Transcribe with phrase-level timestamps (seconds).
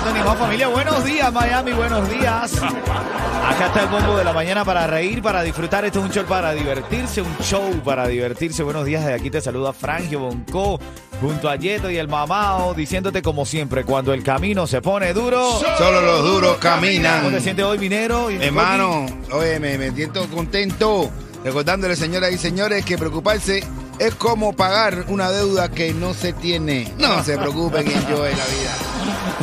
[0.00, 0.68] 95 Cubatón y más familia.
[0.68, 2.62] Buenos días, Miami, buenos días.
[2.62, 5.84] Acá está el bombo de la mañana para reír, para disfrutar.
[5.84, 8.62] Este es un show para divertirse, un show para divertirse.
[8.62, 10.78] Buenos días, de aquí te saluda Frangio Bonco
[11.20, 15.60] junto a Yeto y el Mamao, diciéndote como siempre, cuando el camino se pone duro.
[15.76, 17.40] Solo los duros ¿Cómo te caminan.
[17.40, 18.30] sientes hoy, minero?
[18.30, 21.10] Hermano, oye, me, me siento contento
[21.44, 23.64] recordándole, señoras y señores, que preocuparse
[24.00, 26.90] es como pagar una deuda que no se tiene.
[26.98, 28.46] No se preocupen, enjoy la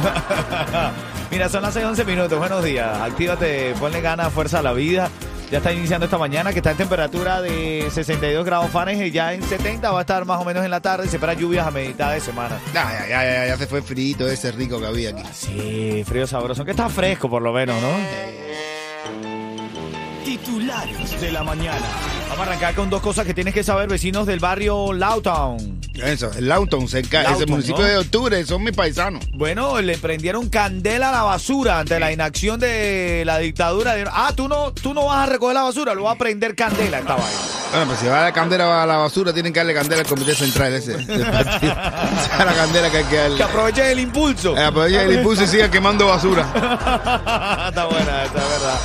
[0.02, 0.94] vida.
[1.30, 2.40] Mira, son las 6, 11 minutos.
[2.40, 3.00] Buenos días.
[3.00, 5.12] Actívate, ponle ganas, fuerza a la vida.
[5.52, 9.14] Ya está iniciando esta mañana que está en temperatura de 62 grados Fahrenheit.
[9.14, 11.08] Ya en 70 va a estar más o menos en la tarde.
[11.08, 12.60] Se espera lluvias a mitad de semana.
[12.74, 15.24] Ya, ya, ya, ya, ya se fue frito ese rico que había aquí.
[15.34, 16.66] Sí, frío sabroso.
[16.66, 17.90] Que está fresco por lo menos, ¿no?
[20.46, 21.86] Titulares de la mañana.
[22.30, 25.82] Vamos a arrancar con dos cosas que tienes que saber, vecinos del barrio Lawtown.
[25.96, 27.88] Eso, el Lawton, cerca, ese Lawton, municipio ¿no?
[27.88, 29.26] de octubre, son mis paisanos.
[29.34, 33.96] Bueno, le prendieron candela a la basura ante la inacción de la dictadura.
[34.12, 37.00] Ah, tú no, tú no vas a recoger la basura, lo va a prender candela
[37.00, 37.40] esta vaina.
[37.72, 40.36] Bueno, pues si va la candela a la basura, tienen que darle candela al comité
[40.36, 40.94] central ese.
[40.94, 41.02] Esa
[42.40, 43.38] es la candela que hay que darle.
[43.38, 44.56] Que aprovechen el impulso.
[44.56, 46.44] Eh, Aprovechen el impulso y sigan quemando basura.
[47.70, 48.80] está buena, está verdad.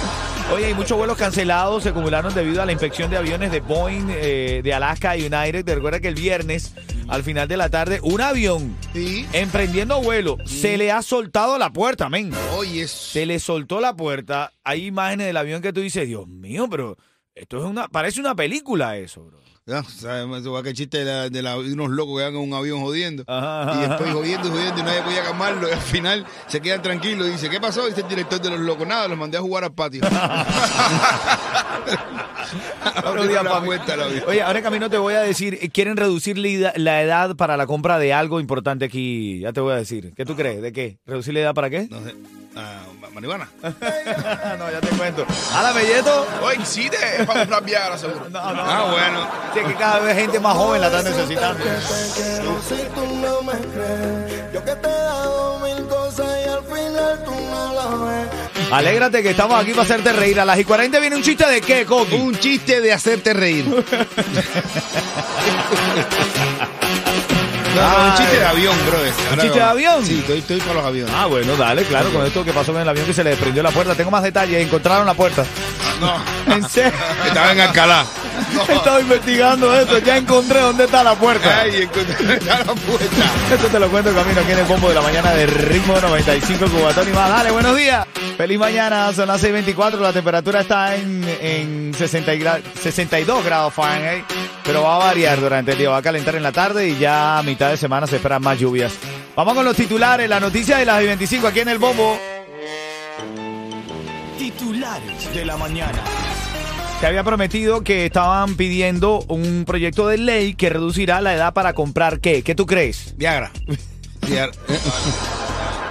[0.53, 4.09] Oye, y muchos vuelos cancelados se acumularon debido a la inspección de aviones de Boeing,
[4.11, 5.65] eh, de Alaska United.
[5.65, 6.75] Te recuerda que el viernes,
[7.09, 9.27] al final de la tarde, un avión Sí.
[9.33, 12.33] emprendiendo vuelo se le ha soltado la puerta, men.
[12.57, 14.53] Oye, Se le soltó la puerta.
[14.63, 16.99] Hay imágenes del avión que tú dices, Dios mío, pero
[17.35, 19.39] esto es una, parece una película eso, bro.
[19.65, 22.25] Ya, sabemos eso va que el chiste de, la- de la- de unos locos que
[22.25, 23.23] van en un avión jodiendo.
[23.29, 25.69] Ajá, y después jodiendo jodiendo y nadie podía calmarlo.
[25.69, 27.87] Y al final se quedan tranquilos y dice, ¿qué pasó?
[27.87, 28.89] Dice el director de los locos.
[28.89, 30.01] Nada, los mandé a jugar al patio.
[33.97, 34.25] La avión.
[34.27, 37.67] Oye, ahora en camino te voy a decir, eh, quieren reducir la edad para la
[37.67, 39.39] compra de algo importante aquí.
[39.41, 40.13] Ya te voy a decir.
[40.17, 40.61] ¿Qué tú crees?
[40.61, 40.99] ¿De qué?
[41.07, 41.87] ¿Reducir la edad para qué?
[41.91, 42.15] No sé.
[42.57, 42.82] Ah,
[43.13, 43.49] marihuana.
[43.63, 45.27] no, ya te cuento.
[45.55, 46.27] ¡Hala, Belleto!
[46.43, 48.29] Oye, sí, es para comprar Viagra, seguro.
[48.31, 48.93] No, no, ah, no.
[48.93, 49.29] bueno.
[49.55, 51.65] Sí, que cada vez gente más joven la está necesitando.
[52.69, 57.25] Si tú no me crees, yo que te he dado mil cosas y al final
[57.25, 58.29] tú no lo ves.
[58.73, 60.41] Alégrate que estamos aquí para hacerte reír.
[60.41, 62.15] A las y 40 viene un chiste de qué, Coqui.
[62.17, 63.67] Un chiste de hacerte reír.
[67.75, 69.13] No, no, un chiste de avión, brother.
[69.31, 70.07] Ahora chiste de avión?
[70.07, 71.15] Sí, estoy, estoy para los aviones.
[71.17, 73.63] Ah, bueno, dale, claro, con esto que pasó en el avión que se le desprendió
[73.63, 73.95] la puerta.
[73.95, 75.45] Tengo más detalles, encontraron la puerta.
[76.01, 76.17] No,
[76.55, 76.93] ¿En serio?
[77.27, 78.05] estaba en Alcalá.
[78.69, 81.61] Estaba investigando esto, ya encontré dónde está la puerta.
[81.61, 83.25] Ay, encontré la puerta.
[83.55, 86.67] Esto te lo cuento camino aquí en el bombo de la mañana de ritmo 95
[86.67, 87.29] Cubatón y más.
[87.29, 88.07] Dale, buenos días.
[88.37, 93.75] Feliz mañana, son las 6.24, la temperatura está en, en 60 y gra- 62 grados
[93.75, 94.25] Fahrenheit,
[94.65, 97.39] pero va a variar durante el día, va a calentar en la tarde y ya
[97.39, 98.93] a mitad de semana se esperan más lluvias.
[99.35, 102.19] Vamos con los titulares, la noticia de las 25 aquí en el bombo.
[104.39, 105.99] Titulares de la mañana.
[107.01, 111.73] Se había prometido que estaban pidiendo un proyecto de ley que reducirá la edad para
[111.73, 112.43] comprar qué.
[112.43, 113.15] ¿Qué tú crees?
[113.17, 113.51] Viagra.
[114.27, 114.53] Viagra.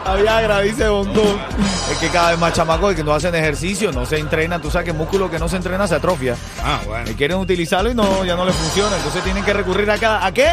[0.06, 1.24] A Viagra, dice Bonco.
[1.92, 4.62] Es que cada vez más chamacos que no hacen ejercicio, no se entrenan.
[4.62, 6.36] Tú sabes que el músculo que no se entrena se atrofia.
[6.64, 7.10] Ah, bueno.
[7.10, 8.96] Y quieren utilizarlo y no, ya no les funciona.
[8.96, 10.26] Entonces tienen que recurrir acá.
[10.26, 10.50] ¿A qué?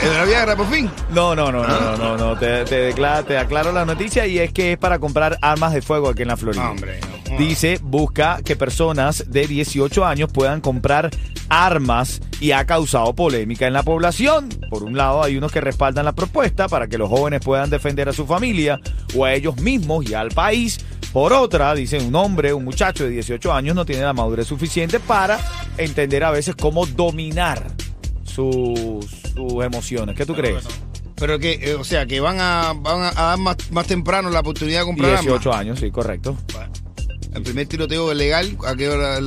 [0.00, 0.88] ¿Es de la Viagra, por fin?
[1.10, 2.16] No, no, no, no, no, no.
[2.16, 2.38] no.
[2.38, 6.08] Te, te, te aclaro la noticia y es que es para comprar armas de fuego
[6.08, 6.70] aquí en la Florida.
[6.70, 7.36] Hombre, no.
[7.36, 11.10] Dice, busca que personas de 18 años puedan comprar
[11.48, 14.48] armas y ha causado polémica en la población.
[14.70, 18.08] Por un lado, hay unos que respaldan la propuesta para que los jóvenes puedan defender
[18.08, 18.78] a su familia
[19.16, 20.78] o a ellos mismos y al país.
[21.12, 25.00] Por otra, dice un hombre, un muchacho de 18 años no tiene la madurez suficiente
[25.00, 25.40] para
[25.76, 27.66] entender a veces cómo dominar
[28.38, 29.04] sus,
[29.34, 30.14] sus emociones.
[30.14, 30.64] ¿Qué tú crees?
[31.16, 34.40] Pero que, eh, o sea, que van a, van a dar más, más temprano la
[34.40, 35.24] oportunidad de comprar armas.
[35.24, 36.36] 18 años, sí, correcto.
[37.34, 39.20] El primer tiroteo legal, ¿a qué, hora a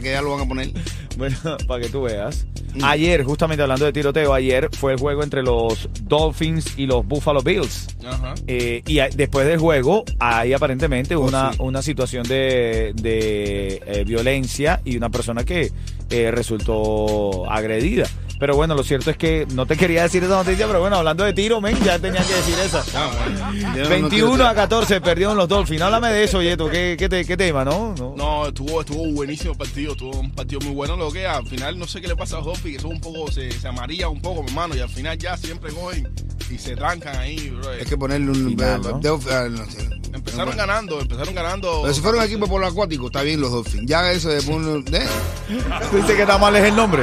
[0.00, 0.70] qué- edad lo van a poner?
[1.18, 1.36] Bueno,
[1.68, 2.46] para que tú veas.
[2.82, 7.42] Ayer, justamente hablando de tiroteo, ayer fue el juego entre los Dolphins y los Buffalo
[7.42, 7.86] Bills.
[8.02, 8.32] Ajá.
[8.46, 11.58] Eh, y a- después del juego hay aparentemente Oh, una, sí.
[11.60, 15.70] una situación de, de, eh, violencia y una persona que
[16.08, 18.08] eh, resultó agredida.
[18.42, 21.22] Pero bueno, lo cierto es que no te quería decir esa noticia, pero bueno, hablando
[21.22, 22.82] de tiro, men, ya tenía que decir esa.
[22.92, 23.76] Ah, bueno.
[23.76, 25.80] Yo no 21 quiero- a 14 perdieron los Dolphins.
[25.80, 26.68] Háblame de eso, Yeto.
[26.68, 27.94] ¿Qué, qué, te- qué tema, no?
[27.96, 28.14] no?
[28.16, 30.96] No, estuvo, estuvo buenísimo el partido, estuvo un partido muy bueno.
[30.96, 33.00] Lo que al final no sé qué le pasa a los Dolphins, que son un
[33.00, 36.12] poco, se, se amarilla un poco, mi hermano, y al final ya siempre cogen
[36.52, 37.70] y se trancan ahí, bro.
[37.70, 38.34] Hay que ponerle un.
[38.50, 38.98] Final, ¿no?
[38.98, 39.88] de- ah, no sé.
[40.12, 41.80] Empezaron ganando, empezaron ganando.
[41.82, 43.84] Pero si fuera un equipo polo acuático, está bien los Dolphins.
[43.86, 45.06] Ya eso de un- ¿eh?
[45.92, 47.02] Dice que está mal es el nombre.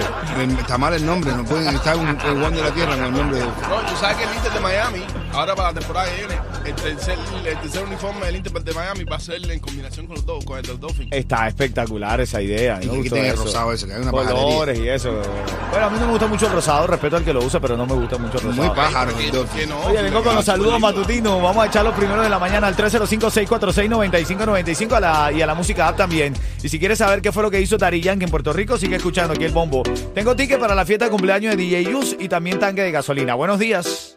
[0.59, 3.11] Está mal el nombre, no pueden estar un, el Juan de la Tierra con el
[3.11, 3.67] nombre de Dolphins.
[3.67, 5.01] No, tú sabes que el Inter de Miami,
[5.33, 6.35] ahora para la temporada que viene,
[6.65, 10.15] el tercer, el tercer uniforme del Inter de Miami va a ser en combinación con
[10.15, 11.09] los dos, con el de los Dolphins.
[11.11, 12.79] Está espectacular esa idea.
[12.81, 14.43] Y me que el rosado ese, que hay una pajarería.
[14.43, 15.21] Colores y eso.
[15.71, 16.87] Bueno, a mí no me gusta mucho el rosado.
[16.87, 18.67] Respeto al que lo usa, pero no me gusta mucho el rosado.
[18.67, 19.11] Muy pájaro.
[19.85, 21.41] Oye, vengo con los saludos matutinos.
[21.41, 25.55] Vamos a echar los primeros de la mañana al 305-646-9595 a la, y a la
[25.55, 26.33] música app también.
[26.61, 28.97] Y si quieres saber qué fue lo que hizo Dari Yankee en Puerto Rico, sigue
[28.97, 29.83] escuchando aquí el bombo.
[30.13, 33.35] Tengo ticket para la fiesta de cumpleaños de DJ Yus y también tanque de gasolina.
[33.35, 34.08] Buenos días.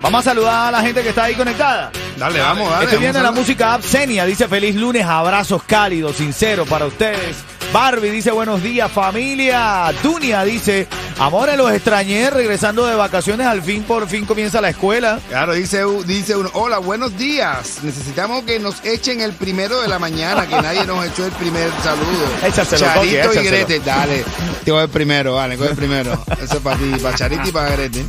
[0.00, 1.90] Vamos a saludar a la gente que está ahí conectada.
[2.16, 2.84] Dale, vamos, dale.
[2.84, 4.24] Estoy viendo la música app Senia.
[4.24, 7.36] Dice feliz lunes, abrazos cálidos, sinceros para ustedes.
[7.72, 9.92] Barbie dice buenos días, familia.
[10.02, 13.46] Dunia dice, amores, los extrañé regresando de vacaciones.
[13.46, 15.20] Al fin, por fin comienza la escuela.
[15.28, 17.80] Claro, dice, dice uno, hola, buenos días.
[17.82, 21.70] Necesitamos que nos echen el primero de la mañana, que nadie nos echó el primer
[21.82, 22.26] saludo.
[22.46, 23.44] Échaselo, Charito y.
[23.44, 24.24] Grete, dale.
[24.64, 26.24] Te voy el primero, vale, coge el primero.
[26.42, 28.04] Eso es para ti, para Charito y para Grete.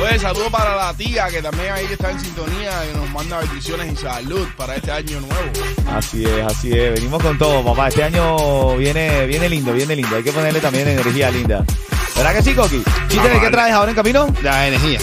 [0.00, 3.92] Oye, saludo para la tía que también ahí está en sintonía y nos manda bendiciones
[3.92, 5.50] y salud para este año nuevo.
[5.92, 6.94] Así es, así es.
[6.94, 7.88] Venimos con todo, papá.
[7.88, 10.14] Este año viene, viene lindo, viene lindo.
[10.14, 11.64] Hay que ponerle también energía linda.
[12.14, 12.82] ¿Verdad que sí, Coqui?
[13.08, 14.32] ¿Chiste de qué traes ahora en camino?
[14.42, 15.00] La energía.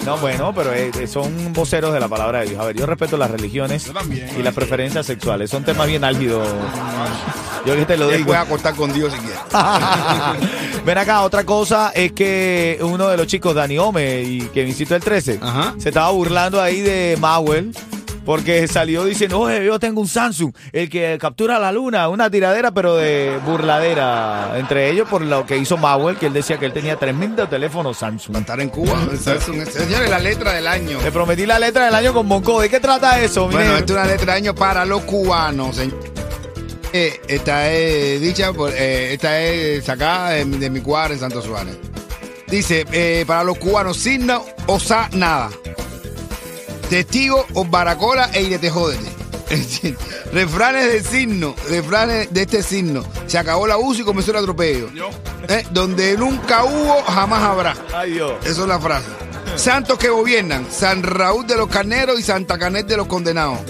[0.04, 2.60] No, bueno, pero eh, eh, son voceros de la palabra de Dios.
[2.60, 4.28] A ver, yo respeto las religiones también.
[4.38, 5.50] y las preferencias sexuales.
[5.50, 6.46] Son temas bien álgidos.
[7.64, 8.18] Yo que te lo digo.
[8.18, 9.40] Después acostar con Dios si quieres.
[10.84, 14.94] Ven acá, otra cosa es que uno de los chicos, Dani Ome, y que visitó
[14.94, 15.74] el 13, Ajá.
[15.78, 17.74] se estaba burlando ahí de Mauel.
[18.24, 22.72] Porque salió diciendo, oye, yo tengo un Samsung, el que captura la luna, una tiradera,
[22.72, 24.54] pero de burladera.
[24.56, 27.92] Entre ellos, por lo que hizo Mauel, que él decía que él tenía tremendo teléfono
[27.92, 28.36] Samsung.
[28.36, 28.98] Estar en Cuba.
[29.22, 30.98] Samsung es- Señores, la letra del año.
[31.02, 32.60] Le prometí la letra del año con Bonco.
[32.60, 33.48] ¿De qué trata eso?
[33.48, 35.98] Bueno, esta es una letra del año para los cubanos, señor.
[36.92, 41.20] Eh, esta es dicha por, eh, esta es sacada de, mi- de mi cuadra en
[41.20, 41.76] Santo Suárez.
[42.46, 45.50] Dice, eh, para los cubanos, signo o sa nada.
[46.88, 49.10] Testigo o baracola e irete jódete.
[50.32, 53.04] Refranes del signo, refranes de este signo.
[53.26, 54.88] Se acabó la uso y comenzó el atropello.
[55.48, 57.76] Eh, donde nunca hubo, jamás habrá.
[57.94, 58.32] Ay, Dios.
[58.44, 59.06] Esa es la frase.
[59.56, 63.60] Santos que gobiernan, San Raúl de los carneros y Santa Canet de los condenados.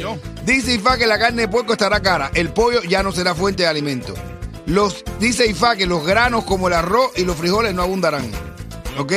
[0.44, 3.64] Dice Ifa que la carne de puerco estará cara, el pollo ya no será fuente
[3.64, 4.14] de alimento.
[4.66, 8.30] Los, dice IFA que los granos como el arroz y los frijoles no abundarán.
[8.98, 9.12] ¿Ok?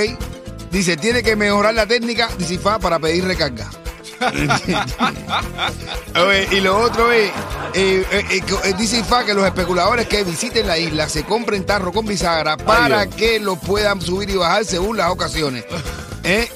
[0.71, 3.69] Dice, tiene que mejorar la técnica, dice IFA, para pedir recarga.
[6.27, 7.29] Oye, y lo otro es,
[7.73, 11.91] eh, eh, eh, dice IFA que los especuladores que visiten la isla se compren tarro
[11.91, 15.65] con bisagra para que lo puedan subir y bajar según las ocasiones.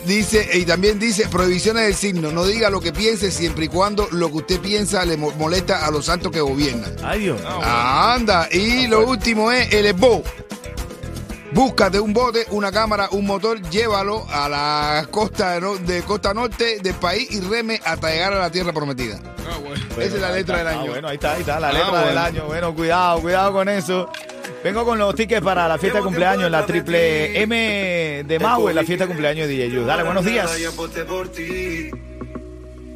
[0.05, 4.05] Dice, y también dice, prohibiciones del signo, no diga lo que piense siempre y cuando
[4.11, 6.93] lo que usted piensa le mo- molesta a los santos que gobiernan.
[7.01, 7.39] Ay, Dios.
[7.63, 10.23] Anda, y lo último es el esbo.
[11.53, 16.33] Búscate un bote, una cámara, un motor, llévalo a la costa de, no- de costa
[16.33, 19.19] norte del país y reme hasta llegar a la tierra prometida.
[19.49, 19.83] Ah, bueno.
[19.97, 20.91] Esa es la letra del Ah, año.
[20.91, 22.45] bueno, ahí está, ahí está, la Ah, letra del año.
[22.45, 24.09] Bueno, cuidado, cuidado con eso.
[24.63, 28.75] Vengo con los tickets para la fiesta de cumpleaños, la triple M de Mau, en
[28.75, 29.85] la fiesta de cumpleaños de DJ Yu.
[29.85, 30.49] Dale, buenos días.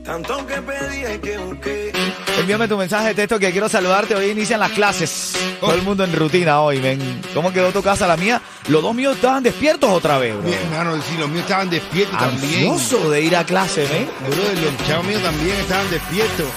[0.06, 1.92] Tanto que pedí y que busqué.
[2.40, 4.14] Envíame tu mensaje de texto que quiero saludarte.
[4.16, 5.34] Hoy inician las clases.
[5.60, 7.22] Todo el mundo en rutina hoy, men.
[7.34, 8.40] ¿Cómo quedó tu casa, la mía?
[8.68, 10.44] Los dos míos estaban despiertos otra vez, bro.
[10.44, 12.72] Mi hermano, si los míos estaban despiertos también.
[12.72, 14.08] Ansioso de ir a clase, men.
[14.30, 16.48] Brother, los chavos míos también estaban despiertos.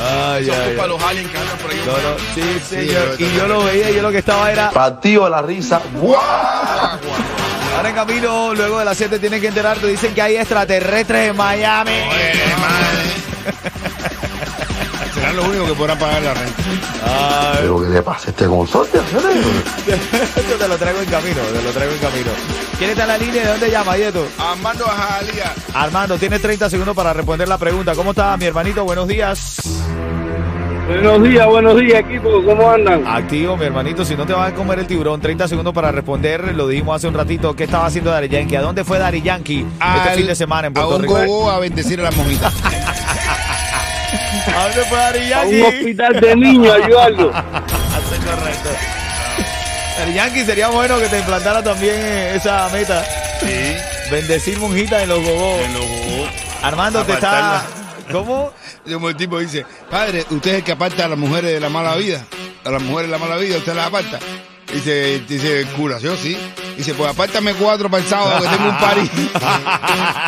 [0.00, 0.88] Ay, Eso ay, ay.
[0.88, 1.82] los aliens que andan por ahí.
[1.84, 3.16] No, no, sí, Sí, señor.
[3.18, 4.70] y yo lo veía y yo lo que estaba era.
[4.70, 5.82] Partido la risa.
[7.78, 9.86] Ahora en camino, luego de las 7 tienes que enterarte.
[9.86, 11.92] Dicen que hay extraterrestres en Miami.
[11.92, 12.98] Oye, madre.
[15.14, 16.62] Serán los únicos que podrán pagar la renta.
[17.04, 18.98] Ay, Pero que le pasa a este consorte,
[20.36, 22.30] esto te lo traigo en camino, te lo traigo en camino.
[22.78, 23.42] ¿Quién está en la línea?
[23.44, 24.26] ¿De dónde llama, Yeto?
[24.38, 25.54] Armando Ajalía.
[25.72, 27.94] Armando, tienes 30 segundos para responder la pregunta.
[27.94, 28.82] ¿Cómo está, mi hermanito?
[28.82, 29.56] Buenos días.
[30.88, 32.42] Buenos días, buenos días, equipo.
[32.42, 33.06] ¿Cómo andan?
[33.06, 34.04] Activo, mi hermanito.
[34.06, 36.54] Si no te vas a comer el tiburón, 30 segundos para responder.
[36.54, 37.54] Lo dijimos hace un ratito.
[37.54, 38.56] ¿Qué estaba haciendo Dari Yankee?
[38.56, 41.14] ¿A dónde fue Dari Yankee este Al- fin de semana en A Puerto un Rico?
[41.14, 42.54] gogo a bendecir a las mojitas.
[42.64, 45.60] ¿A dónde fue Dari A Yankee?
[45.60, 47.30] un hospital de niños, ayudarlo.
[47.34, 48.70] Hace correcto.
[49.98, 53.04] Dari Yankee sería bueno que te implantara también eh, esa meta.
[53.40, 53.74] Sí.
[54.10, 55.60] Bendecir monjitas en los gogos.
[55.60, 56.30] En los gogos.
[56.62, 57.62] Armando, te está...
[58.10, 58.52] ¿Cómo?
[58.86, 61.96] El tipo dice, padre, usted es el que aparta a las mujeres de la mala
[61.96, 62.24] vida.
[62.64, 64.18] A las mujeres de la mala vida, usted las aparta.
[64.72, 66.36] Dice, dice cura, yo sí.
[66.78, 69.10] Dice, pues apártame cuatro para el sábado que tengo un party.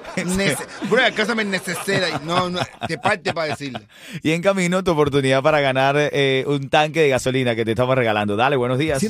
[0.89, 2.09] Bro, alcánzame necesera.
[2.09, 3.81] y No, no, te parte para decirle.
[4.23, 7.97] Y en camino tu oportunidad para ganar eh, un tanque de gasolina que te estamos
[7.97, 8.37] regalando.
[8.37, 9.03] Dale, buenos días.